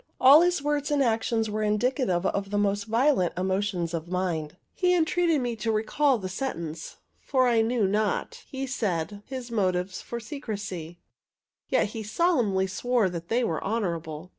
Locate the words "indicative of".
1.61-2.49